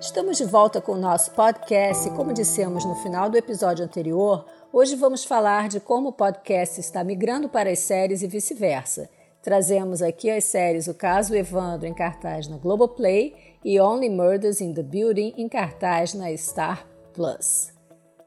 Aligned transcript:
Estamos 0.00 0.38
de 0.38 0.44
volta 0.44 0.80
com 0.80 0.92
o 0.92 0.98
nosso 0.98 1.30
podcast. 1.32 2.08
Como 2.10 2.32
dissemos 2.32 2.86
no 2.86 2.94
final 2.96 3.28
do 3.28 3.36
episódio 3.36 3.84
anterior, 3.84 4.46
hoje 4.72 4.96
vamos 4.96 5.24
falar 5.24 5.68
de 5.68 5.78
como 5.78 6.08
o 6.08 6.12
podcast 6.12 6.80
está 6.80 7.04
migrando 7.04 7.50
para 7.50 7.70
as 7.70 7.80
séries 7.80 8.22
e 8.22 8.26
vice-versa. 8.26 9.10
Trazemos 9.42 10.00
aqui 10.00 10.30
as 10.30 10.44
séries 10.44 10.88
O 10.88 10.94
Caso 10.94 11.34
Evandro 11.34 11.86
em 11.86 11.92
cartaz 11.92 12.48
na 12.48 12.56
Globoplay 12.56 13.34
e 13.62 13.78
Only 13.78 14.08
Murders 14.08 14.62
in 14.62 14.72
the 14.72 14.82
Building 14.82 15.34
em 15.36 15.48
cartaz 15.48 16.14
na 16.14 16.34
Star 16.34 16.86
Plus. 17.12 17.70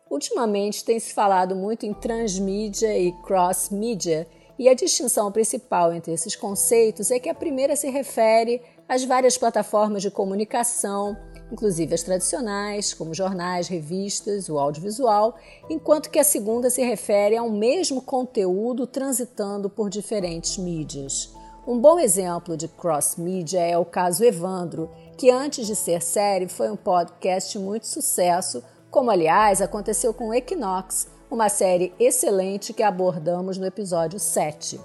Ultimamente 0.10 0.86
tem 0.86 1.00
se 1.00 1.12
falado 1.12 1.56
muito 1.56 1.88
em 1.88 1.94
transmídia 1.94 2.96
e 2.96 3.12
cross-mídia, 3.24 4.28
e 4.58 4.70
a 4.70 4.74
distinção 4.74 5.32
principal 5.32 5.94
entre 5.94 6.14
esses 6.14 6.36
conceitos 6.36 7.12
é 7.12 7.20
que 7.20 7.30
a 7.30 7.36
primeira 7.36 7.76
se 7.76 7.90
refere 7.90 8.62
às 8.88 9.04
várias 9.04 9.38
plataformas 9.38 10.02
de 10.02 10.12
comunicação, 10.12 11.18
inclusive 11.52 11.94
as 11.94 12.04
tradicionais, 12.04 12.94
como 12.94 13.14
jornais, 13.14 13.68
revistas, 13.68 14.50
o 14.50 14.60
audiovisual, 14.60 15.36
enquanto 15.70 16.10
que 16.10 16.20
a 16.20 16.24
segunda 16.24 16.70
se 16.70 16.84
refere 16.84 17.36
ao 17.36 17.50
mesmo 17.50 18.02
conteúdo 18.02 18.86
transitando 18.86 19.70
por 19.70 19.90
diferentes 19.90 20.58
mídias. 20.58 21.34
Um 21.66 21.80
bom 21.80 21.98
exemplo 21.98 22.58
de 22.58 22.68
cross-mídia 22.68 23.62
é 23.62 23.78
o 23.78 23.86
caso 23.86 24.24
Evandro, 24.24 24.90
que 25.18 25.32
antes 25.32 25.66
de 25.66 25.76
ser 25.76 26.02
série 26.02 26.50
foi 26.50 26.70
um 26.70 26.76
podcast 26.76 27.58
muito 27.58 27.88
sucesso, 27.88 28.62
como 28.92 29.10
aliás 29.10 29.62
aconteceu 29.62 30.14
com 30.14 30.34
Equinox, 30.34 31.08
uma 31.34 31.50
série 31.50 31.92
excelente 32.00 32.74
que 32.74 32.84
abordamos 32.84 33.58
no 33.58 33.66
episódio 33.66 34.20
7. 34.20 34.80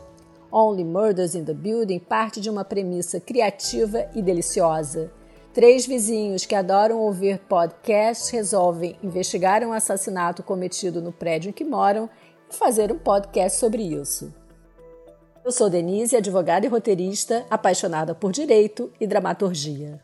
Only 0.51 0.83
Murders 0.83 1.35
in 1.35 1.45
the 1.45 1.53
Building 1.53 1.99
parte 1.99 2.41
de 2.41 2.49
uma 2.49 2.65
premissa 2.65 3.21
criativa 3.21 4.09
e 4.15 4.23
deliciosa. 4.23 5.13
Três 5.53 5.85
vizinhos 5.85 6.47
que 6.47 6.55
adoram 6.55 7.01
ouvir 7.01 7.39
podcasts 7.41 8.31
resolvem 8.31 8.97
investigar 9.03 9.63
um 9.63 9.75
assassinato 9.75 10.43
cometido 10.43 11.03
no 11.03 11.13
prédio 11.13 11.51
em 11.51 11.53
que 11.53 11.65
moram 11.65 12.09
e 12.51 12.55
fazer 12.55 12.91
um 12.91 12.99
podcast 12.99 13.59
sobre 13.59 13.83
isso. 13.83 14.33
Eu 15.45 15.53
sou 15.53 15.69
Denise, 15.69 16.17
advogada 16.17 16.65
e 16.65 16.69
roteirista, 16.69 17.45
apaixonada 17.51 18.15
por 18.15 18.33
direito 18.33 18.91
e 18.99 19.07
dramaturgia. 19.07 20.01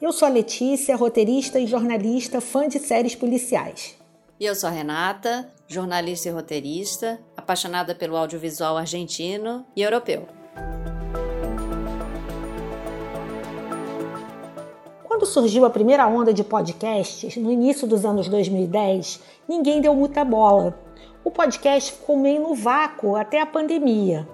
Eu 0.00 0.12
sou 0.12 0.28
a 0.28 0.30
Letícia, 0.30 0.94
roteirista 0.94 1.58
e 1.58 1.66
jornalista, 1.66 2.40
fã 2.40 2.68
de 2.68 2.78
séries 2.78 3.16
policiais. 3.16 3.98
E 4.40 4.46
eu 4.46 4.54
sou 4.54 4.70
Renata, 4.70 5.48
jornalista 5.66 6.28
e 6.28 6.30
roteirista, 6.30 7.18
apaixonada 7.36 7.92
pelo 7.92 8.16
audiovisual 8.16 8.76
argentino 8.76 9.66
e 9.74 9.82
europeu. 9.82 10.28
Quando 15.02 15.26
surgiu 15.26 15.64
a 15.64 15.70
primeira 15.70 16.06
onda 16.06 16.32
de 16.32 16.44
podcasts, 16.44 17.36
no 17.36 17.50
início 17.50 17.84
dos 17.84 18.04
anos 18.04 18.28
2010, 18.28 19.20
ninguém 19.48 19.80
deu 19.80 19.92
muita 19.92 20.24
bola. 20.24 20.78
O 21.24 21.32
podcast 21.32 21.90
ficou 21.90 22.16
meio 22.16 22.40
no 22.40 22.54
vácuo 22.54 23.16
até 23.16 23.40
a 23.40 23.46
pandemia. 23.46 24.28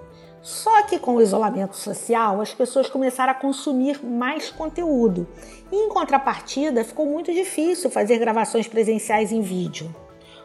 Só 0.45 0.83
que 0.83 0.99
com 0.99 1.15
o 1.15 1.23
isolamento 1.23 1.75
social, 1.75 2.39
as 2.39 2.53
pessoas 2.53 2.91
começaram 2.91 3.33
a 3.33 3.35
consumir 3.35 4.05
mais 4.05 4.51
conteúdo. 4.51 5.27
E 5.73 5.75
em 5.75 5.89
contrapartida, 5.89 6.85
ficou 6.85 7.07
muito 7.07 7.33
difícil 7.33 7.89
fazer 7.89 8.19
gravações 8.19 8.69
presenciais 8.69 9.33
em 9.33 9.41
vídeo. 9.41 9.97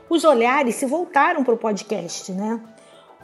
Os 0.10 0.24
olhares 0.24 0.76
se 0.76 0.86
voltaram 0.86 1.44
para 1.44 1.54
o 1.54 1.58
podcast, 1.58 2.32
né? 2.32 2.62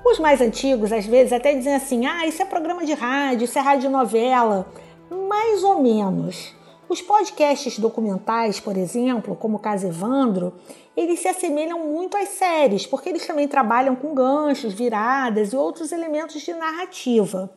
Os 0.04 0.20
mais 0.20 0.42
antigos, 0.42 0.92
às 0.92 1.06
vezes, 1.06 1.32
até 1.32 1.56
dizem 1.56 1.76
assim: 1.76 2.06
ah, 2.06 2.28
isso 2.28 2.42
é 2.42 2.46
programa 2.46 2.86
de 2.86 2.94
rádio, 2.94 3.46
isso 3.46 3.58
é 3.58 3.62
rádio 3.62 3.90
novela. 3.90 4.68
Mais 5.10 5.64
ou 5.64 5.82
menos. 5.82 6.54
Os 6.96 7.02
podcasts 7.02 7.78
documentais, 7.78 8.58
por 8.58 8.78
exemplo, 8.78 9.36
como 9.36 9.58
o 9.58 9.60
caso 9.60 9.86
Evandro, 9.86 10.54
eles 10.96 11.20
se 11.20 11.28
assemelham 11.28 11.86
muito 11.86 12.16
às 12.16 12.30
séries, 12.30 12.88
porque 12.88 13.10
eles 13.10 13.28
também 13.28 13.50
trabalham 13.50 13.98
com 13.98 14.16
ganchos, 14.16 14.74
viradas 14.74 15.52
e 15.52 15.58
outros 15.58 15.92
elementos 15.92 16.42
de 16.42 16.54
narrativa. 16.54 17.54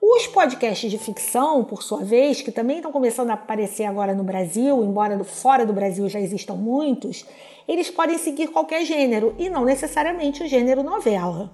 Os 0.00 0.28
podcasts 0.28 0.88
de 0.88 0.98
ficção, 0.98 1.64
por 1.64 1.82
sua 1.82 2.04
vez, 2.04 2.42
que 2.42 2.52
também 2.52 2.76
estão 2.76 2.92
começando 2.92 3.30
a 3.30 3.34
aparecer 3.34 3.86
agora 3.86 4.14
no 4.14 4.22
Brasil, 4.22 4.84
embora 4.84 5.24
fora 5.24 5.66
do 5.66 5.72
Brasil 5.72 6.08
já 6.08 6.20
existam 6.20 6.54
muitos, 6.54 7.26
eles 7.66 7.90
podem 7.90 8.18
seguir 8.18 8.52
qualquer 8.52 8.84
gênero 8.84 9.34
e 9.36 9.50
não 9.50 9.64
necessariamente 9.64 10.44
o 10.44 10.46
gênero 10.46 10.84
novela. 10.84 11.50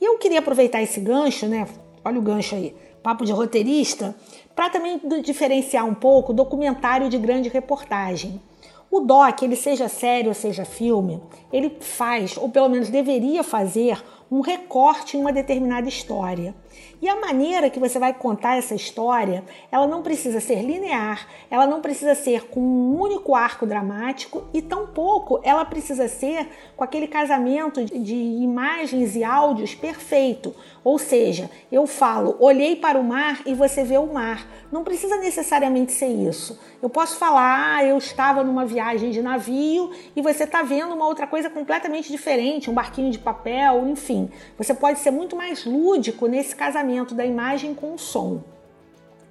E 0.00 0.04
eu 0.04 0.16
queria 0.18 0.38
aproveitar 0.38 0.80
esse 0.80 1.00
gancho, 1.00 1.48
né? 1.48 1.66
Olha 2.04 2.20
o 2.20 2.22
gancho 2.22 2.54
aí, 2.54 2.76
papo 3.02 3.24
de 3.24 3.32
roteirista, 3.32 4.14
para 4.58 4.70
também 4.70 5.00
diferenciar 5.22 5.86
um 5.86 5.94
pouco 5.94 6.32
documentário 6.32 7.08
de 7.08 7.16
grande 7.16 7.48
reportagem. 7.48 8.42
O 8.90 9.00
doc, 9.00 9.42
ele 9.42 9.56
seja 9.56 9.86
série 9.86 10.28
ou 10.28 10.34
seja 10.34 10.64
filme, 10.64 11.22
ele 11.52 11.76
faz, 11.80 12.36
ou 12.38 12.48
pelo 12.48 12.70
menos 12.70 12.88
deveria 12.88 13.42
fazer, 13.42 14.02
um 14.30 14.40
recorte 14.40 15.16
em 15.16 15.20
uma 15.20 15.32
determinada 15.32 15.88
história. 15.88 16.54
E 17.00 17.08
a 17.08 17.18
maneira 17.20 17.70
que 17.70 17.78
você 17.78 17.98
vai 17.98 18.12
contar 18.12 18.56
essa 18.56 18.74
história, 18.74 19.44
ela 19.70 19.86
não 19.86 20.02
precisa 20.02 20.40
ser 20.40 20.62
linear, 20.62 21.26
ela 21.50 21.66
não 21.66 21.80
precisa 21.80 22.14
ser 22.14 22.46
com 22.48 22.60
um 22.60 23.00
único 23.00 23.34
arco 23.34 23.64
dramático 23.64 24.44
e 24.52 24.60
tampouco 24.60 25.40
ela 25.42 25.64
precisa 25.64 26.08
ser 26.08 26.48
com 26.76 26.82
aquele 26.82 27.06
casamento 27.06 27.84
de 27.84 28.14
imagens 28.14 29.14
e 29.16 29.22
áudios 29.22 29.74
perfeito. 29.74 30.54
Ou 30.82 30.98
seja, 30.98 31.50
eu 31.70 31.86
falo, 31.86 32.36
olhei 32.40 32.74
para 32.74 32.98
o 32.98 33.04
mar 33.04 33.42
e 33.46 33.54
você 33.54 33.84
vê 33.84 33.96
o 33.96 34.12
mar. 34.12 34.46
Não 34.70 34.84
precisa 34.84 35.16
necessariamente 35.16 35.92
ser 35.92 36.08
isso. 36.08 36.58
Eu 36.82 36.90
posso 36.90 37.16
falar, 37.16 37.76
ah, 37.76 37.84
eu 37.84 37.96
estava 37.96 38.44
numa 38.44 38.66
viagem 38.66 39.10
de 39.10 39.22
navio 39.22 39.90
e 40.14 40.20
você 40.20 40.44
está 40.44 40.62
vendo 40.62 40.94
uma 40.94 41.06
outra 41.06 41.26
coisa 41.26 41.48
completamente 41.48 42.10
diferente, 42.10 42.70
um 42.70 42.74
barquinho 42.74 43.10
de 43.10 43.18
papel, 43.18 43.88
enfim. 43.88 44.30
Você 44.58 44.74
pode 44.74 44.98
ser 44.98 45.10
muito 45.10 45.34
mais 45.34 45.64
lúdico 45.64 46.26
nesse 46.26 46.54
casamento 46.54 47.14
da 47.14 47.24
imagem 47.24 47.74
com 47.74 47.94
o 47.94 47.98
som. 47.98 48.42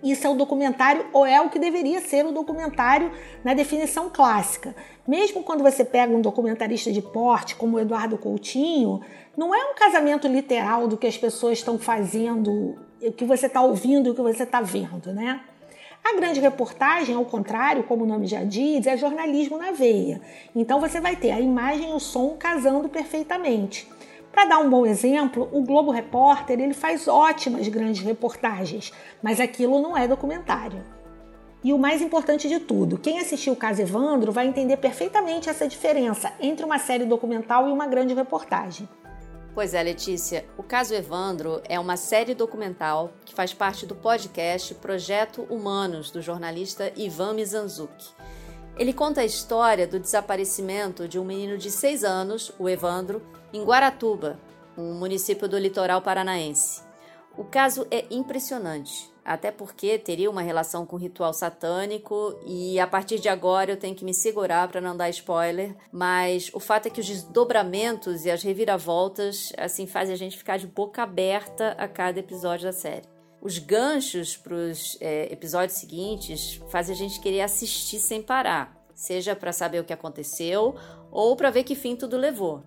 Isso 0.01 0.27
é 0.27 0.29
o 0.29 0.35
documentário, 0.35 1.05
ou 1.11 1.25
é 1.25 1.41
o 1.41 1.49
que 1.49 1.57
deveria 1.57 1.99
ser 2.01 2.25
o 2.25 2.31
documentário 2.31 3.11
na 3.43 3.53
definição 3.53 4.09
clássica. 4.09 4.75
Mesmo 5.07 5.43
quando 5.43 5.63
você 5.63 5.83
pega 5.83 6.13
um 6.13 6.21
documentarista 6.21 6.91
de 6.91 7.01
porte, 7.01 7.55
como 7.55 7.79
Eduardo 7.79 8.17
Coutinho, 8.17 9.01
não 9.35 9.53
é 9.53 9.71
um 9.71 9.75
casamento 9.75 10.27
literal 10.27 10.87
do 10.87 10.97
que 10.97 11.07
as 11.07 11.17
pessoas 11.17 11.59
estão 11.59 11.79
fazendo, 11.79 12.75
o 13.01 13.11
que 13.11 13.25
você 13.25 13.47
está 13.47 13.61
ouvindo 13.61 14.07
e 14.07 14.11
o 14.11 14.15
que 14.15 14.21
você 14.21 14.43
está 14.43 14.61
vendo, 14.61 15.13
né? 15.13 15.41
A 16.03 16.15
grande 16.15 16.39
reportagem, 16.39 17.15
ao 17.15 17.25
contrário, 17.25 17.83
como 17.83 18.03
o 18.03 18.07
nome 18.07 18.27
já 18.27 18.43
diz, 18.43 18.87
é 18.87 18.95
jornalismo 18.95 19.57
na 19.57 19.71
veia. 19.71 20.21
Então 20.55 20.79
você 20.79 21.01
vai 21.01 21.15
ter 21.15 21.31
a 21.31 21.39
imagem 21.39 21.91
e 21.91 21.93
o 21.93 21.99
som 21.99 22.35
casando 22.37 22.87
perfeitamente. 22.87 23.87
Para 24.31 24.45
dar 24.45 24.59
um 24.59 24.69
bom 24.69 24.85
exemplo, 24.85 25.49
o 25.51 25.63
Globo 25.63 25.91
Repórter 25.91 26.59
ele 26.59 26.73
faz 26.73 27.07
ótimas 27.07 27.67
grandes 27.67 28.03
reportagens, 28.03 28.93
mas 29.21 29.39
aquilo 29.39 29.81
não 29.81 29.97
é 29.97 30.07
documentário. 30.07 30.83
E 31.63 31.73
o 31.73 31.77
mais 31.77 32.01
importante 32.01 32.47
de 32.47 32.59
tudo, 32.59 32.97
quem 32.97 33.19
assistiu 33.19 33.53
o 33.53 33.55
caso 33.57 33.81
Evandro 33.81 34.31
vai 34.31 34.47
entender 34.47 34.77
perfeitamente 34.77 35.49
essa 35.49 35.67
diferença 35.67 36.31
entre 36.39 36.63
uma 36.63 36.77
série 36.77 37.03
documental 37.03 37.67
e 37.67 37.71
uma 37.71 37.87
grande 37.87 38.13
reportagem. 38.13 38.87
Pois 39.57 39.73
é, 39.73 39.81
Letícia, 39.81 40.45
o 40.55 40.61
caso 40.61 40.93
Evandro 40.93 41.63
é 41.67 41.79
uma 41.79 41.97
série 41.97 42.35
documental 42.35 43.11
que 43.25 43.33
faz 43.33 43.55
parte 43.55 43.87
do 43.87 43.95
podcast 43.95 44.75
Projeto 44.75 45.47
Humanos 45.49 46.11
do 46.11 46.21
jornalista 46.21 46.93
Ivan 46.95 47.33
Mizanzuki. 47.33 48.13
Ele 48.77 48.93
conta 48.93 49.21
a 49.21 49.25
história 49.25 49.87
do 49.87 49.99
desaparecimento 49.99 51.07
de 51.07 51.17
um 51.17 51.25
menino 51.25 51.57
de 51.57 51.71
6 51.71 52.03
anos, 52.03 52.51
o 52.59 52.69
Evandro, 52.69 53.19
em 53.51 53.63
Guaratuba, 53.63 54.39
um 54.77 54.93
município 54.93 55.47
do 55.47 55.57
litoral 55.57 56.03
paranaense. 56.03 56.83
O 57.35 57.43
caso 57.43 57.87
é 57.89 58.05
impressionante, 58.11 59.11
até 59.27 59.51
porque 59.51 59.99
teria 59.99 60.31
uma 60.31 60.41
relação 60.41 60.85
com 60.85 60.95
ritual 60.95 61.33
satânico 61.33 62.39
e 62.45 62.79
a 62.79 62.87
partir 62.87 63.19
de 63.19 63.27
agora 63.27 63.69
eu 63.69 63.77
tenho 63.77 63.93
que 63.93 64.05
me 64.05 64.13
segurar 64.13 64.69
para 64.69 64.79
não 64.79 64.95
dar 64.95 65.09
spoiler, 65.09 65.75
mas 65.91 66.49
o 66.53 66.61
fato 66.61 66.87
é 66.87 66.89
que 66.89 67.01
os 67.01 67.05
desdobramentos 67.05 68.23
e 68.23 68.31
as 68.31 68.41
reviravoltas 68.41 69.51
assim 69.57 69.85
fazem 69.85 70.13
a 70.13 70.17
gente 70.17 70.37
ficar 70.37 70.57
de 70.57 70.65
boca 70.65 71.03
aberta 71.03 71.75
a 71.77 71.89
cada 71.89 72.21
episódio 72.21 72.67
da 72.67 72.71
série. 72.71 73.05
Os 73.41 73.57
ganchos 73.57 74.37
para 74.37 74.55
os 74.55 74.97
é, 75.01 75.31
episódios 75.31 75.77
seguintes 75.77 76.61
fazem 76.69 76.95
a 76.95 76.97
gente 76.97 77.19
querer 77.19 77.41
assistir 77.41 77.99
sem 77.99 78.21
parar, 78.21 78.81
seja 78.95 79.35
para 79.35 79.51
saber 79.51 79.81
o 79.81 79.83
que 79.83 79.91
aconteceu 79.91 80.73
ou 81.11 81.35
para 81.35 81.49
ver 81.49 81.65
que 81.65 81.75
fim 81.75 81.97
tudo 81.97 82.15
levou. 82.15 82.63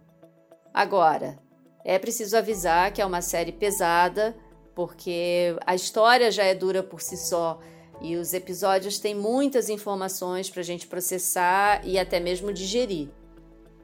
Agora, 0.75 1.39
É 1.83 1.99
preciso 1.99 2.37
avisar 2.37 2.93
que 2.93 3.01
é 3.01 3.07
uma 3.07 3.23
série 3.23 3.53
pesada, 3.53 4.37
porque 4.81 5.55
a 5.67 5.75
história 5.75 6.31
já 6.31 6.43
é 6.43 6.55
dura 6.55 6.83
por 6.83 7.03
si 7.03 7.15
só 7.15 7.61
e 8.01 8.17
os 8.17 8.33
episódios 8.33 8.99
têm 8.99 9.15
muitas 9.15 9.69
informações 9.69 10.49
para 10.49 10.61
a 10.61 10.65
gente 10.65 10.87
processar 10.87 11.87
e 11.87 11.99
até 11.99 12.19
mesmo 12.19 12.51
digerir. 12.51 13.11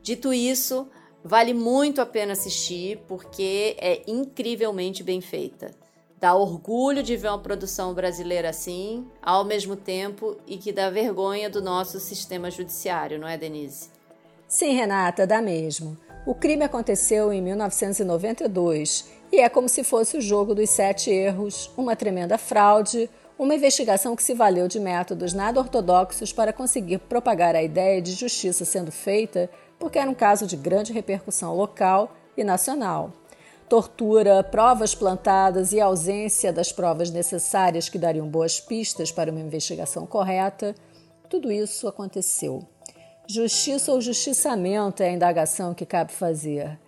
Dito 0.00 0.32
isso, 0.32 0.88
vale 1.22 1.52
muito 1.52 2.00
a 2.00 2.06
pena 2.06 2.32
assistir 2.32 2.98
porque 3.06 3.76
é 3.78 4.04
incrivelmente 4.06 5.02
bem 5.02 5.20
feita. 5.20 5.70
Dá 6.18 6.34
orgulho 6.34 7.02
de 7.02 7.14
ver 7.14 7.28
uma 7.28 7.40
produção 7.40 7.92
brasileira 7.92 8.48
assim, 8.48 9.06
ao 9.20 9.44
mesmo 9.44 9.76
tempo 9.76 10.38
e 10.46 10.56
que 10.56 10.72
dá 10.72 10.88
vergonha 10.88 11.50
do 11.50 11.60
nosso 11.60 12.00
sistema 12.00 12.50
judiciário, 12.50 13.18
não 13.18 13.28
é, 13.28 13.36
Denise? 13.36 13.90
Sim, 14.48 14.72
Renata, 14.72 15.26
dá 15.26 15.42
mesmo. 15.42 15.94
O 16.26 16.34
crime 16.34 16.64
aconteceu 16.64 17.30
em 17.34 17.42
1992 17.42 19.14
e 19.36 19.40
é 19.40 19.50
como 19.50 19.68
se 19.68 19.84
fosse 19.84 20.16
o 20.16 20.20
jogo 20.20 20.54
dos 20.54 20.70
sete 20.70 21.10
erros, 21.10 21.70
uma 21.76 21.94
tremenda 21.94 22.38
fraude, 22.38 23.10
uma 23.38 23.54
investigação 23.54 24.16
que 24.16 24.22
se 24.22 24.32
valeu 24.32 24.66
de 24.66 24.80
métodos 24.80 25.34
nada 25.34 25.60
ortodoxos 25.60 26.32
para 26.32 26.54
conseguir 26.54 26.96
propagar 27.00 27.54
a 27.54 27.62
ideia 27.62 28.00
de 28.00 28.12
justiça 28.12 28.64
sendo 28.64 28.90
feita, 28.90 29.50
porque 29.78 29.98
era 29.98 30.10
um 30.10 30.14
caso 30.14 30.46
de 30.46 30.56
grande 30.56 30.90
repercussão 30.90 31.54
local 31.54 32.16
e 32.34 32.42
nacional. 32.42 33.12
Tortura, 33.68 34.42
provas 34.42 34.94
plantadas 34.94 35.70
e 35.74 35.82
ausência 35.82 36.50
das 36.50 36.72
provas 36.72 37.10
necessárias 37.10 37.90
que 37.90 37.98
dariam 37.98 38.26
boas 38.26 38.58
pistas 38.58 39.12
para 39.12 39.30
uma 39.30 39.40
investigação 39.40 40.06
correta, 40.06 40.74
tudo 41.28 41.52
isso 41.52 41.86
aconteceu. 41.86 42.66
Justiça 43.28 43.92
ou 43.92 44.00
justiçamento 44.00 45.02
é 45.02 45.08
a 45.08 45.12
indagação 45.12 45.74
que 45.74 45.84
cabe 45.84 46.10
fazer. 46.10 46.78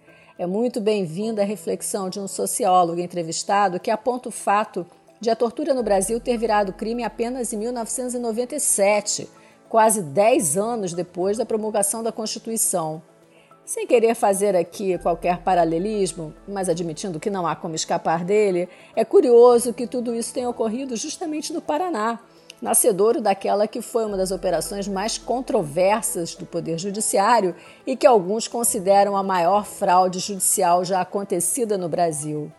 É 0.41 0.47
muito 0.47 0.81
bem-vinda 0.81 1.43
a 1.43 1.45
reflexão 1.45 2.09
de 2.09 2.21
um 2.21 2.29
sociólogo 2.29 3.01
entrevistado 3.01 3.81
que 3.81 3.91
aponta 3.91 4.29
o 4.29 4.33
fato 4.33 4.87
de 5.21 5.31
a 5.31 5.35
tortura 5.35 5.75
no 5.75 5.83
Brasil 5.83 6.21
ter 6.21 6.39
virado 6.39 6.73
crime 6.73 7.03
apenas 7.03 7.53
em 7.53 7.57
1997, 7.57 9.29
quase 9.69 10.01
10 10.01 10.57
anos 10.57 10.93
depois 10.93 11.37
da 11.37 11.45
promulgação 11.45 12.05
da 12.05 12.13
Constituição. 12.13 13.03
Sem 13.65 13.85
querer 13.85 14.15
fazer 14.15 14.55
aqui 14.55 14.97
qualquer 14.99 15.39
paralelismo, 15.39 16.33
mas 16.47 16.69
admitindo 16.69 17.19
que 17.19 17.31
não 17.31 17.45
há 17.45 17.57
como 17.57 17.75
escapar 17.75 18.25
dele, 18.25 18.69
é 18.95 19.05
curioso 19.05 19.75
que 19.75 19.89
tudo 19.89 20.15
isso 20.15 20.33
tenha 20.33 20.49
ocorrido 20.49 20.95
justamente 20.97 21.53
no 21.53 21.61
Paraná, 21.61 22.21
nascedouro 22.61 23.21
daquela 23.21 23.69
que 23.69 23.81
foi 23.81 24.05
uma 24.05 24.17
das 24.17 24.31
operações 24.31 24.89
mais 24.89 25.17
controversas 25.17 26.35
do 26.35 26.45
Poder 26.45 26.79
Judiciário 26.79 27.55
e 27.87 27.97
que 27.97 28.07
alguns 28.07 28.49
consideram 28.49 29.17
a 29.17 29.23
maior 29.23 29.65
fraude 29.65 30.19
judicial 30.19 30.85
já 30.85 31.01
acontecida 31.01 31.79
no 31.79 31.89
Brasil. 31.89 32.53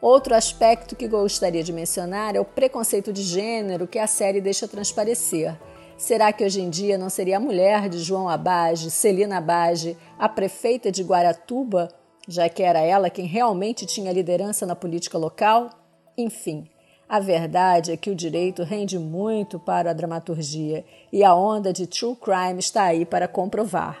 Outro 0.00 0.34
aspecto 0.34 0.94
que 0.94 1.08
gostaria 1.08 1.62
de 1.64 1.72
mencionar 1.72 2.36
é 2.36 2.40
o 2.40 2.44
preconceito 2.44 3.12
de 3.12 3.22
gênero 3.22 3.86
que 3.86 3.98
a 3.98 4.06
série 4.06 4.40
deixa 4.40 4.68
transparecer. 4.68 5.56
Será 5.96 6.32
que 6.32 6.44
hoje 6.44 6.60
em 6.60 6.68
dia 6.68 6.98
não 6.98 7.08
seria 7.08 7.36
a 7.36 7.40
mulher 7.40 7.88
de 7.88 7.98
João 7.98 8.28
Abage, 8.28 8.90
Celina 8.90 9.38
Abage, 9.38 9.96
a 10.18 10.28
prefeita 10.28 10.92
de 10.92 11.02
Guaratuba, 11.02 11.88
já 12.28 12.48
que 12.48 12.62
era 12.62 12.80
ela 12.80 13.08
quem 13.08 13.26
realmente 13.26 13.86
tinha 13.86 14.12
liderança 14.12 14.66
na 14.66 14.74
política 14.74 15.16
local? 15.16 15.70
Enfim, 16.18 16.68
a 17.08 17.20
verdade 17.20 17.92
é 17.92 17.96
que 17.96 18.10
o 18.10 18.14
direito 18.14 18.62
rende 18.62 18.98
muito 18.98 19.58
para 19.58 19.90
a 19.90 19.94
dramaturgia 19.94 20.84
e 21.12 21.22
a 21.22 21.34
onda 21.34 21.72
de 21.72 21.86
true 21.86 22.16
crime 22.16 22.58
está 22.58 22.84
aí 22.84 23.04
para 23.04 23.28
comprovar. 23.28 24.00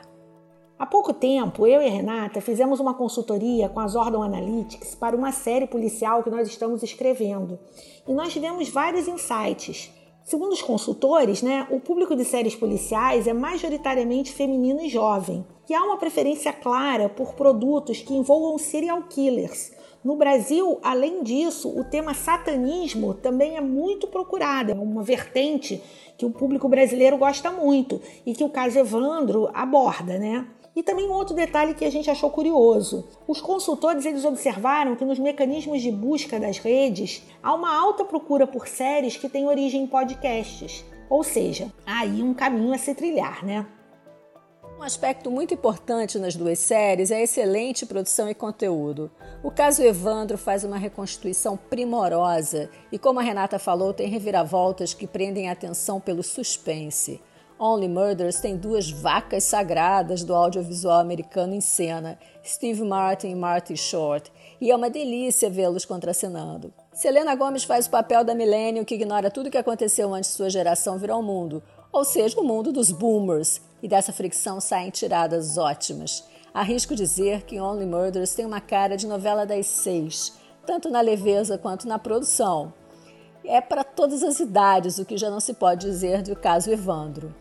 Há 0.76 0.86
pouco 0.86 1.12
tempo, 1.12 1.66
eu 1.66 1.80
e 1.80 1.86
a 1.86 1.90
Renata 1.90 2.40
fizemos 2.40 2.80
uma 2.80 2.94
consultoria 2.94 3.68
com 3.68 3.78
a 3.78 3.86
Zordon 3.86 4.22
Analytics 4.22 4.94
para 4.94 5.16
uma 5.16 5.30
série 5.30 5.66
policial 5.66 6.22
que 6.22 6.30
nós 6.30 6.48
estamos 6.48 6.82
escrevendo. 6.82 7.58
E 8.08 8.12
nós 8.12 8.32
tivemos 8.32 8.68
vários 8.68 9.06
insights. 9.06 9.92
Segundo 10.24 10.52
os 10.52 10.62
consultores, 10.62 11.42
né, 11.42 11.66
o 11.70 11.78
público 11.78 12.16
de 12.16 12.24
séries 12.24 12.56
policiais 12.56 13.26
é 13.28 13.32
majoritariamente 13.32 14.32
feminino 14.32 14.80
e 14.80 14.88
jovem. 14.88 15.46
E 15.68 15.74
há 15.74 15.82
uma 15.82 15.96
preferência 15.96 16.52
clara 16.52 17.08
por 17.08 17.34
produtos 17.34 18.00
que 18.00 18.14
envolvam 18.14 18.58
serial 18.58 19.02
killers. 19.02 19.70
No 20.04 20.16
Brasil, 20.16 20.78
além 20.82 21.22
disso, 21.22 21.66
o 21.66 21.82
tema 21.82 22.12
satanismo 22.12 23.14
também 23.14 23.56
é 23.56 23.60
muito 23.62 24.06
procurado, 24.06 24.70
é 24.70 24.74
uma 24.74 25.02
vertente 25.02 25.82
que 26.18 26.26
o 26.26 26.30
público 26.30 26.68
brasileiro 26.68 27.16
gosta 27.16 27.50
muito 27.50 28.02
e 28.26 28.34
que 28.34 28.44
o 28.44 28.50
caso 28.50 28.78
Evandro 28.78 29.48
aborda, 29.54 30.18
né? 30.18 30.46
E 30.76 30.82
também 30.82 31.08
um 31.08 31.12
outro 31.12 31.34
detalhe 31.34 31.72
que 31.72 31.86
a 31.86 31.90
gente 31.90 32.10
achou 32.10 32.28
curioso. 32.28 33.08
Os 33.26 33.40
consultores 33.40 34.04
eles 34.04 34.26
observaram 34.26 34.94
que 34.94 35.06
nos 35.06 35.18
mecanismos 35.18 35.80
de 35.80 35.90
busca 35.90 36.38
das 36.38 36.58
redes 36.58 37.22
há 37.42 37.54
uma 37.54 37.74
alta 37.74 38.04
procura 38.04 38.46
por 38.46 38.68
séries 38.68 39.16
que 39.16 39.28
têm 39.28 39.46
origem 39.46 39.84
em 39.84 39.86
podcasts. 39.86 40.84
Ou 41.08 41.22
seja, 41.22 41.72
há 41.86 42.00
aí 42.00 42.22
um 42.22 42.34
caminho 42.34 42.74
a 42.74 42.78
se 42.78 42.94
trilhar, 42.94 43.42
né? 43.42 43.66
Um 44.84 44.86
aspecto 44.86 45.30
muito 45.30 45.54
importante 45.54 46.18
nas 46.18 46.36
duas 46.36 46.58
séries 46.58 47.10
é 47.10 47.16
a 47.16 47.22
excelente 47.22 47.86
produção 47.86 48.28
e 48.28 48.34
conteúdo. 48.34 49.10
O 49.42 49.50
caso 49.50 49.82
Evandro 49.82 50.36
faz 50.36 50.62
uma 50.62 50.76
reconstituição 50.76 51.56
primorosa 51.56 52.68
e, 52.92 52.98
como 52.98 53.18
a 53.18 53.22
Renata 53.22 53.58
falou, 53.58 53.94
tem 53.94 54.10
reviravoltas 54.10 54.92
que 54.92 55.06
prendem 55.06 55.48
a 55.48 55.52
atenção 55.52 55.98
pelo 55.98 56.22
suspense. 56.22 57.18
Only 57.58 57.88
Murders 57.88 58.40
tem 58.40 58.58
duas 58.58 58.90
vacas 58.90 59.44
sagradas 59.44 60.22
do 60.22 60.34
audiovisual 60.34 61.00
americano 61.00 61.54
em 61.54 61.62
cena, 61.62 62.18
Steve 62.44 62.82
Martin 62.82 63.28
e 63.28 63.34
Marty 63.34 63.76
Short, 63.78 64.30
e 64.60 64.70
é 64.70 64.76
uma 64.76 64.90
delícia 64.90 65.48
vê-los 65.48 65.86
contracenando. 65.86 66.74
Selena 66.92 67.34
Gomez 67.34 67.64
faz 67.64 67.86
o 67.86 67.90
papel 67.90 68.22
da 68.22 68.34
milênio 68.34 68.84
que 68.84 68.96
ignora 68.96 69.30
tudo 69.30 69.46
o 69.46 69.50
que 69.50 69.56
aconteceu 69.56 70.12
antes 70.12 70.30
de 70.30 70.36
sua 70.36 70.50
geração 70.50 70.98
vir 70.98 71.10
ao 71.10 71.22
mundo, 71.22 71.62
ou 71.94 72.04
seja, 72.04 72.40
o 72.40 72.44
mundo 72.44 72.72
dos 72.72 72.90
boomers, 72.90 73.60
e 73.80 73.86
dessa 73.86 74.12
fricção 74.12 74.60
saem 74.60 74.90
tiradas 74.90 75.56
ótimas. 75.56 76.24
Arrisco 76.52 76.92
dizer 76.92 77.42
que 77.42 77.60
Only 77.60 77.86
Murders 77.86 78.34
tem 78.34 78.44
uma 78.44 78.60
cara 78.60 78.96
de 78.96 79.06
novela 79.06 79.46
das 79.46 79.66
seis, 79.66 80.36
tanto 80.66 80.90
na 80.90 81.00
leveza 81.00 81.56
quanto 81.56 81.86
na 81.86 81.96
produção. 81.96 82.74
É 83.44 83.60
para 83.60 83.84
todas 83.84 84.24
as 84.24 84.40
idades, 84.40 84.98
o 84.98 85.04
que 85.04 85.16
já 85.16 85.30
não 85.30 85.38
se 85.38 85.54
pode 85.54 85.86
dizer 85.86 86.22
do 86.22 86.34
caso 86.34 86.68
Evandro. 86.72 87.32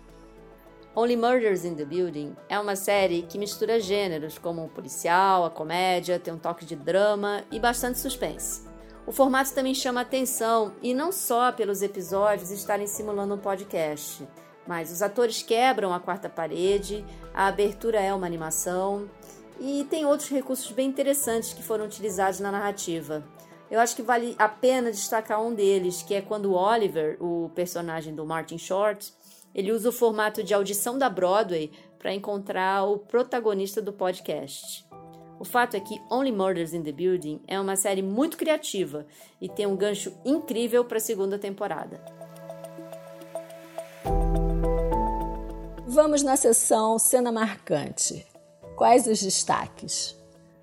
Only 0.96 1.16
Murders 1.16 1.66
in 1.66 1.74
the 1.74 1.86
Building 1.86 2.36
é 2.48 2.60
uma 2.60 2.76
série 2.76 3.24
que 3.24 3.40
mistura 3.40 3.80
gêneros 3.80 4.38
como 4.38 4.66
o 4.66 4.70
policial, 4.70 5.46
a 5.46 5.50
comédia, 5.50 6.20
tem 6.20 6.32
um 6.32 6.38
toque 6.38 6.64
de 6.64 6.76
drama 6.76 7.44
e 7.52 7.60
bastante 7.60 7.98
suspense. 7.98 8.62
O 9.08 9.12
formato 9.12 9.52
também 9.52 9.74
chama 9.74 10.02
atenção 10.02 10.74
e 10.80 10.94
não 10.94 11.12
só 11.12 11.52
pelos 11.52 11.82
episódios 11.82 12.52
estarem 12.52 12.86
simulando 12.86 13.34
um 13.34 13.40
podcast, 13.40 14.28
mas 14.68 14.92
os 14.92 15.02
atores 15.02 15.42
quebram 15.42 15.94
a 15.94 16.00
quarta 16.00 16.30
parede, 16.30 17.06
a 17.34 17.48
abertura 17.48 18.00
é 18.00 18.14
uma 18.14 18.26
animação 18.26 19.10
e 19.60 19.86
tem 19.90 20.06
outros 20.06 20.30
recursos 20.30 20.72
bem 20.72 20.90
interessantes 20.90 21.54
que 21.54 21.64
foram 21.64 21.86
utilizados 21.86 22.40
na 22.40 22.52
narrativa. 22.52 23.24
Eu 23.70 23.80
acho 23.80 23.96
que 23.96 24.02
vale 24.02 24.36
a 24.38 24.48
pena 24.48 24.92
destacar 24.92 25.42
um 25.42 25.54
deles, 25.54 26.04
que 26.04 26.14
é 26.14 26.22
quando 26.22 26.54
Oliver, 26.54 27.18
o 27.20 27.50
personagem 27.56 28.14
do 28.14 28.26
Martin 28.26 28.58
Short, 28.58 29.14
ele 29.54 29.72
usa 29.72 29.90
o 29.90 29.92
formato 29.92 30.44
de 30.44 30.54
audição 30.54 30.98
da 30.98 31.10
Broadway 31.10 31.72
para 31.98 32.14
encontrar 32.14 32.84
o 32.84 32.98
protagonista 32.98 33.82
do 33.82 33.94
podcast. 33.94 34.86
O 35.40 35.46
fato 35.46 35.76
é 35.76 35.80
que 35.80 36.02
Only 36.10 36.32
Murders 36.32 36.74
in 36.74 36.84
the 36.84 36.92
Building 36.92 37.42
é 37.48 37.60
uma 37.60 37.76
série 37.76 38.02
muito 38.02 38.38
criativa 38.38 39.06
e 39.42 39.50
tem 39.50 39.66
um 39.66 39.76
gancho 39.76 40.14
incrível 40.24 40.86
para 40.86 40.98
a 40.98 41.02
segunda 41.02 41.40
temporada. 41.40 42.23
Vamos 45.94 46.24
na 46.24 46.36
sessão 46.36 46.98
cena 46.98 47.32
marcante. 47.32 48.26
Quais 48.76 49.06
os 49.06 49.22
destaques? 49.22 50.20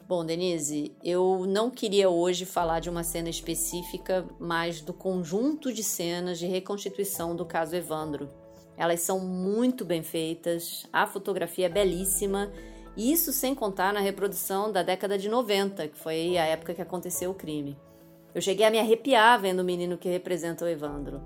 Bom, 0.09 0.25
Denise, 0.27 0.93
eu 1.05 1.47
não 1.47 1.71
queria 1.71 2.11
hoje 2.11 2.45
falar 2.45 2.81
de 2.81 2.91
uma 2.91 3.05
cena 3.05 3.29
específica, 3.29 4.27
mas 4.41 4.81
do 4.81 4.93
conjunto 4.93 5.73
de 5.73 5.85
cenas 5.85 6.37
de 6.37 6.49
reconstituição 6.49 7.37
do 7.37 7.47
caso 7.47 7.77
Evandro. 7.77 8.29
Elas 8.77 9.03
são 9.03 9.21
muito 9.21 9.85
bem 9.85 10.03
feitas, 10.03 10.85
a 10.93 11.07
fotografia 11.07 11.67
é 11.67 11.69
belíssima, 11.69 12.51
isso 12.97 13.33
sem 13.33 13.55
contar 13.55 13.93
na 13.93 14.01
reprodução 14.01 14.73
da 14.73 14.83
década 14.83 15.17
de 15.17 15.29
90, 15.29 15.87
que 15.87 15.97
foi 15.97 16.37
a 16.39 16.45
época 16.45 16.75
que 16.75 16.83
aconteceu 16.83 17.31
o 17.31 17.35
crime. 17.35 17.79
Eu 18.35 18.43
cheguei 18.43 18.67
a 18.67 18.71
me 18.71 18.81
arrepiar 18.81 19.41
vendo 19.41 19.61
o 19.61 19.65
menino 19.65 19.97
que 19.97 20.09
representa 20.09 20.65
o 20.65 20.69
Evandro. 20.69 21.23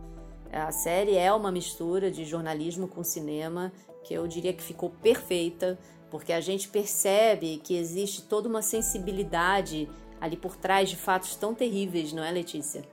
A 0.53 0.71
série 0.71 1.17
é 1.17 1.33
uma 1.33 1.51
mistura 1.51 2.11
de 2.11 2.25
jornalismo 2.25 2.87
com 2.87 3.03
cinema, 3.03 3.73
que 4.05 4.15
eu 4.15 4.29
diria 4.29 4.53
que 4.53 4.63
ficou 4.63 4.91
perfeita, 5.03 5.79
porque 6.11 6.33
a 6.33 6.41
gente 6.41 6.69
percebe 6.69 7.61
que 7.65 7.77
existe 7.77 8.23
toda 8.23 8.49
uma 8.49 8.63
sensibilidade 8.63 9.89
ali 10.21 10.37
por 10.37 10.57
trás 10.57 10.89
de 10.89 10.97
fatos 10.97 11.35
tão 11.35 11.55
terríveis, 11.55 12.13
não 12.13 12.23
é, 12.23 12.31
Letícia? 12.31 12.85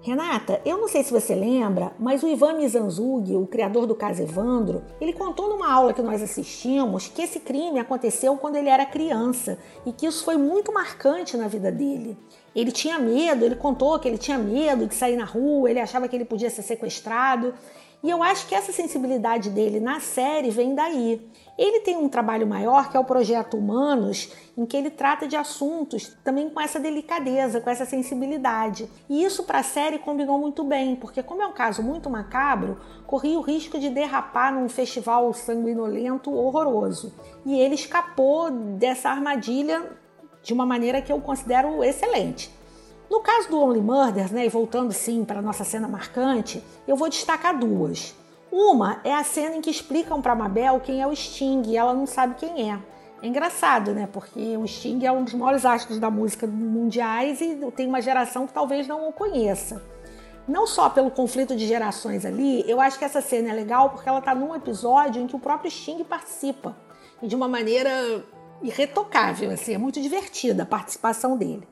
Renata, 0.00 0.60
eu 0.64 0.78
não 0.78 0.86
sei 0.86 1.02
se 1.02 1.10
você 1.10 1.34
lembra, 1.34 1.92
mas 1.98 2.22
o 2.22 2.28
Ivan 2.28 2.54
Mizanzug, 2.54 3.34
o 3.34 3.46
criador 3.46 3.84
do 3.84 3.96
caso 3.96 4.22
Evandro, 4.22 4.82
ele 5.00 5.12
contou 5.12 5.48
numa 5.48 5.72
aula 5.72 5.92
que 5.92 6.00
nós 6.00 6.22
assistimos 6.22 7.08
que 7.08 7.20
esse 7.20 7.40
crime 7.40 7.80
aconteceu 7.80 8.36
quando 8.36 8.56
ele 8.56 8.68
era 8.68 8.86
criança 8.86 9.58
e 9.84 9.92
que 9.92 10.06
isso 10.06 10.24
foi 10.24 10.36
muito 10.36 10.72
marcante 10.72 11.36
na 11.36 11.48
vida 11.48 11.72
dele. 11.72 12.16
Ele 12.54 12.70
tinha 12.70 12.98
medo, 12.98 13.44
ele 13.44 13.56
contou 13.56 13.98
que 13.98 14.06
ele 14.06 14.18
tinha 14.18 14.38
medo 14.38 14.86
de 14.86 14.94
sair 14.94 15.16
na 15.16 15.24
rua, 15.24 15.68
ele 15.68 15.80
achava 15.80 16.06
que 16.06 16.14
ele 16.14 16.24
podia 16.24 16.48
ser 16.48 16.62
sequestrado. 16.62 17.52
E 18.02 18.10
eu 18.10 18.22
acho 18.22 18.46
que 18.46 18.54
essa 18.54 18.72
sensibilidade 18.72 19.50
dele 19.50 19.80
na 19.80 19.98
série 19.98 20.50
vem 20.50 20.74
daí. 20.74 21.20
Ele 21.58 21.80
tem 21.80 21.96
um 21.96 22.08
trabalho 22.08 22.46
maior 22.46 22.88
que 22.88 22.96
é 22.96 23.00
o 23.00 23.04
projeto 23.04 23.56
Humanos, 23.56 24.32
em 24.56 24.64
que 24.64 24.76
ele 24.76 24.88
trata 24.88 25.26
de 25.26 25.34
assuntos 25.34 26.16
também 26.22 26.48
com 26.48 26.60
essa 26.60 26.78
delicadeza, 26.78 27.60
com 27.60 27.68
essa 27.68 27.84
sensibilidade. 27.84 28.88
E 29.10 29.24
isso 29.24 29.42
para 29.42 29.58
a 29.58 29.64
série 29.64 29.98
combinou 29.98 30.38
muito 30.38 30.62
bem, 30.62 30.94
porque 30.94 31.24
como 31.24 31.42
é 31.42 31.46
um 31.46 31.52
caso 31.52 31.82
muito 31.82 32.08
macabro, 32.08 32.80
corria 33.04 33.36
o 33.36 33.42
risco 33.42 33.80
de 33.80 33.90
derrapar 33.90 34.54
num 34.54 34.68
festival 34.68 35.34
sanguinolento 35.34 36.32
horroroso. 36.32 37.12
E 37.44 37.58
ele 37.58 37.74
escapou 37.74 38.48
dessa 38.50 39.10
armadilha 39.10 39.90
de 40.40 40.52
uma 40.52 40.64
maneira 40.64 41.02
que 41.02 41.12
eu 41.12 41.20
considero 41.20 41.82
excelente. 41.82 42.56
No 43.10 43.20
caso 43.20 43.48
do 43.48 43.58
Only 43.58 43.80
Murders, 43.80 44.30
né, 44.30 44.44
e 44.44 44.48
voltando 44.48 44.92
sim 44.92 45.24
para 45.24 45.38
a 45.38 45.42
nossa 45.42 45.64
cena 45.64 45.88
marcante, 45.88 46.62
eu 46.86 46.94
vou 46.94 47.08
destacar 47.08 47.58
duas. 47.58 48.14
Uma 48.52 49.00
é 49.02 49.14
a 49.14 49.24
cena 49.24 49.56
em 49.56 49.60
que 49.60 49.70
explicam 49.70 50.20
para 50.20 50.34
Mabel 50.34 50.80
quem 50.80 51.00
é 51.00 51.06
o 51.06 51.14
Sting 51.14 51.62
e 51.66 51.76
ela 51.76 51.94
não 51.94 52.06
sabe 52.06 52.34
quem 52.34 52.70
é. 52.70 52.78
É 53.22 53.26
engraçado, 53.26 53.92
né? 53.92 54.08
Porque 54.12 54.56
o 54.56 54.66
Sting 54.66 55.04
é 55.04 55.10
um 55.10 55.24
dos 55.24 55.34
maiores 55.34 55.64
astros 55.64 55.98
da 55.98 56.10
música 56.10 56.46
mundiais 56.46 57.40
e 57.40 57.56
tem 57.74 57.86
uma 57.88 58.00
geração 58.00 58.46
que 58.46 58.52
talvez 58.52 58.86
não 58.86 59.08
o 59.08 59.12
conheça. 59.12 59.82
Não 60.46 60.66
só 60.66 60.88
pelo 60.88 61.10
conflito 61.10 61.54
de 61.56 61.66
gerações 61.66 62.24
ali, 62.24 62.64
eu 62.70 62.80
acho 62.80 62.98
que 62.98 63.04
essa 63.04 63.20
cena 63.20 63.50
é 63.50 63.52
legal 63.52 63.90
porque 63.90 64.08
ela 64.08 64.20
está 64.20 64.34
num 64.34 64.54
episódio 64.54 65.20
em 65.20 65.26
que 65.26 65.36
o 65.36 65.38
próprio 65.38 65.70
Sting 65.70 66.02
participa. 66.04 66.76
E 67.22 67.26
de 67.26 67.34
uma 67.34 67.48
maneira 67.48 68.24
irretocável, 68.62 69.50
assim, 69.50 69.74
é 69.74 69.78
muito 69.78 70.00
divertida 70.00 70.62
a 70.62 70.66
participação 70.66 71.36
dele. 71.36 71.66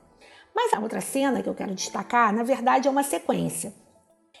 Mas 0.57 0.73
a 0.73 0.79
outra 0.79 0.99
cena 1.01 1.43
que 1.43 1.47
eu 1.47 1.53
quero 1.53 1.75
destacar, 1.75 2.33
na 2.33 2.41
verdade, 2.41 2.87
é 2.87 2.91
uma 2.91 3.03
sequência. 3.03 3.71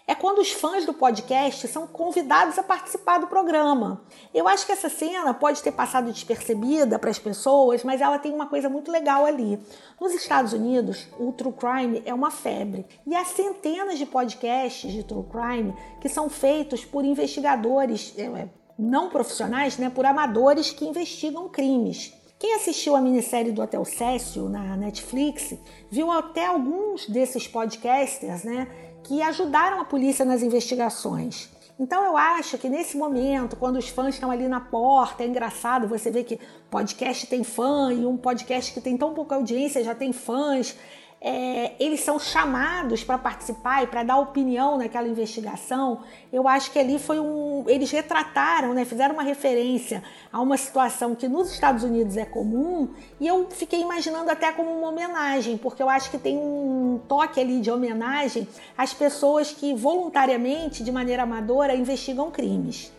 É 0.07 0.15
quando 0.15 0.39
os 0.39 0.51
fãs 0.51 0.83
do 0.83 0.91
podcast 0.91 1.67
são 1.67 1.85
convidados 1.85 2.57
a 2.57 2.63
participar 2.63 3.19
do 3.19 3.27
programa. 3.27 4.01
Eu 4.33 4.47
acho 4.47 4.65
que 4.65 4.71
essa 4.71 4.89
cena 4.89 5.31
pode 5.31 5.61
ter 5.61 5.71
passado 5.71 6.11
despercebida 6.11 6.97
para 6.97 7.11
as 7.11 7.19
pessoas, 7.19 7.83
mas 7.83 8.01
ela 8.01 8.17
tem 8.17 8.33
uma 8.33 8.47
coisa 8.47 8.67
muito 8.67 8.91
legal 8.91 9.27
ali. 9.27 9.59
Nos 10.01 10.11
Estados 10.11 10.53
Unidos, 10.53 11.07
o 11.19 11.31
true 11.33 11.53
crime 11.53 12.01
é 12.03 12.15
uma 12.15 12.31
febre 12.31 12.87
e 13.05 13.15
há 13.15 13.23
centenas 13.23 13.99
de 13.99 14.07
podcasts 14.07 14.91
de 14.91 15.03
true 15.03 15.25
crime 15.29 15.71
que 16.01 16.09
são 16.09 16.29
feitos 16.31 16.83
por 16.83 17.05
investigadores 17.05 18.11
é, 18.17 18.49
não 18.75 19.07
profissionais, 19.07 19.77
né, 19.77 19.91
por 19.91 20.03
amadores 20.03 20.71
que 20.71 20.83
investigam 20.83 21.47
crimes. 21.47 22.11
Quem 22.39 22.53
assistiu 22.53 22.95
a 22.95 23.01
minissérie 23.01 23.51
do 23.51 23.63
Hotel 23.63 23.83
Cécio 23.83 24.47
na 24.47 24.77
Netflix 24.77 25.55
viu 25.89 26.11
até 26.11 26.45
alguns 26.45 27.07
desses 27.07 27.47
podcasters 27.47 28.43
né, 28.43 28.67
que 29.03 29.23
ajudaram 29.23 29.81
a 29.81 29.85
polícia 29.85 30.23
nas 30.23 30.43
investigações. 30.43 31.49
Então 31.79 32.03
eu 32.03 32.15
acho 32.15 32.57
que 32.59 32.69
nesse 32.69 32.95
momento, 32.95 33.55
quando 33.55 33.77
os 33.77 33.89
fãs 33.89 34.13
estão 34.13 34.29
ali 34.29 34.47
na 34.47 34.59
porta, 34.59 35.23
é 35.23 35.27
engraçado 35.27 35.87
você 35.87 36.11
ver 36.11 36.25
que 36.25 36.39
podcast 36.69 37.25
tem 37.25 37.43
fã 37.43 37.91
e 37.91 38.05
um 38.05 38.17
podcast 38.17 38.71
que 38.71 38.81
tem 38.81 38.95
tão 38.95 39.15
pouca 39.15 39.35
audiência 39.35 39.83
já 39.83 39.95
tem 39.95 40.13
fãs 40.13 40.75
é, 41.19 41.73
eles 41.79 42.01
são 42.01 42.19
chamados 42.19 43.03
para 43.03 43.17
participar 43.17 43.83
e 43.83 43.87
para 43.87 44.03
dar 44.03 44.17
opinião 44.17 44.77
naquela 44.77 45.07
investigação, 45.07 46.01
eu 46.31 46.47
acho 46.47 46.71
que 46.71 46.77
ali 46.77 46.99
foi 46.99 47.19
um. 47.19 47.63
Eles 47.67 47.89
retrataram, 47.89 48.73
né, 48.73 48.85
fizeram 48.85 49.15
uma 49.15 49.23
referência 49.23 50.03
a 50.31 50.39
uma 50.39 50.57
situação 50.57 51.15
que 51.15 51.27
nos 51.27 51.51
Estados 51.51 51.83
Unidos 51.83 52.17
é 52.17 52.25
comum, 52.25 52.89
e 53.19 53.27
eu 53.27 53.49
fiquei 53.49 53.81
imaginando 53.81 54.29
até 54.29 54.51
como 54.51 54.69
uma 54.69 54.89
homenagem, 54.89 55.57
porque 55.57 55.81
eu 55.81 55.89
acho 55.89 56.11
que 56.11 56.19
tem 56.19 56.37
um 56.37 56.99
toque 57.07 57.39
ali 57.39 57.61
de 57.61 57.71
homenagem 57.71 58.47
às 58.77 58.93
pessoas 58.93 59.51
que 59.51 59.73
voluntariamente, 59.73 60.83
de 60.83 60.91
maneira 60.91 61.23
amadora, 61.23 61.75
investigam 61.75 62.29
crimes. 62.29 62.91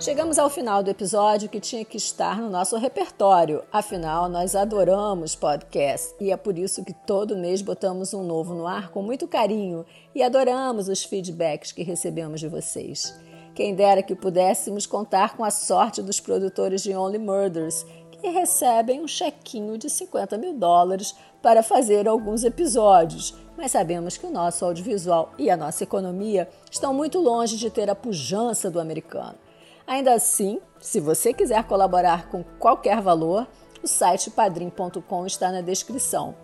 Chegamos 0.00 0.38
ao 0.38 0.48
final 0.48 0.80
do 0.80 0.90
episódio 0.90 1.48
que 1.48 1.58
tinha 1.58 1.84
que 1.84 1.96
estar 1.96 2.40
no 2.40 2.48
nosso 2.48 2.76
repertório. 2.76 3.64
Afinal, 3.72 4.28
nós 4.28 4.54
adoramos 4.54 5.34
podcast 5.34 6.14
e 6.20 6.30
é 6.30 6.36
por 6.36 6.56
isso 6.56 6.84
que 6.84 6.92
todo 6.92 7.36
mês 7.36 7.62
botamos 7.62 8.14
um 8.14 8.22
novo 8.22 8.54
no 8.54 8.64
ar 8.64 8.90
com 8.90 9.02
muito 9.02 9.26
carinho 9.26 9.84
e 10.14 10.22
adoramos 10.22 10.88
os 10.88 11.02
feedbacks 11.02 11.72
que 11.72 11.82
recebemos 11.82 12.38
de 12.38 12.46
vocês. 12.46 13.12
Quem 13.56 13.74
dera 13.74 14.00
que 14.00 14.14
pudéssemos 14.14 14.86
contar 14.86 15.36
com 15.36 15.42
a 15.42 15.50
sorte 15.50 16.00
dos 16.00 16.20
produtores 16.20 16.80
de 16.80 16.94
Only 16.94 17.18
Murders, 17.18 17.84
que 18.12 18.28
recebem 18.28 19.00
um 19.00 19.08
chequinho 19.08 19.76
de 19.76 19.90
50 19.90 20.38
mil 20.38 20.54
dólares 20.54 21.12
para 21.42 21.60
fazer 21.60 22.06
alguns 22.06 22.44
episódios, 22.44 23.34
mas 23.56 23.72
sabemos 23.72 24.16
que 24.16 24.26
o 24.26 24.30
nosso 24.30 24.64
audiovisual 24.64 25.32
e 25.36 25.50
a 25.50 25.56
nossa 25.56 25.82
economia 25.82 26.48
estão 26.70 26.94
muito 26.94 27.18
longe 27.18 27.56
de 27.56 27.68
ter 27.68 27.90
a 27.90 27.96
pujança 27.96 28.70
do 28.70 28.78
americano. 28.78 29.47
Ainda 29.88 30.12
assim, 30.12 30.60
se 30.78 31.00
você 31.00 31.32
quiser 31.32 31.64
colaborar 31.64 32.28
com 32.28 32.44
qualquer 32.58 33.00
valor, 33.00 33.48
o 33.82 33.86
site 33.86 34.30
padrim.com 34.30 35.24
está 35.24 35.50
na 35.50 35.62
descrição. 35.62 36.34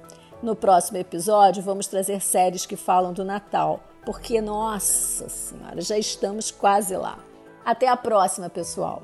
No 0.43 0.57
próximo 0.57 0.97
episódio, 0.97 1.63
vamos 1.63 1.87
trazer 1.87 2.23
séries 2.23 2.65
que 2.65 2.75
falam 2.75 3.13
do 3.13 3.23
Natal, 3.23 3.81
porque, 4.07 4.41
nossa 4.41 5.29
Senhora, 5.29 5.83
já 5.83 5.99
estamos 5.99 6.51
quase 6.51 6.97
lá. 6.97 7.19
Até 7.63 7.87
a 7.87 7.99
próxima, 7.99 8.49
pessoal! 8.49 9.03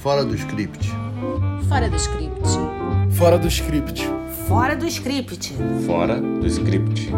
Fora 0.00 0.24
do 0.24 0.36
script. 0.36 0.88
Fora 1.68 1.90
do 1.90 1.96
script. 1.96 2.48
Fora 3.18 3.38
do 3.38 3.48
script. 3.48 4.02
Fora 4.46 4.76
do 4.76 4.86
script. 4.86 5.52
Fora 5.84 6.20
do 6.20 6.46
script. 6.46 7.10